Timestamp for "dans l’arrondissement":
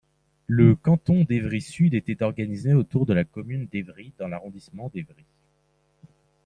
4.17-4.89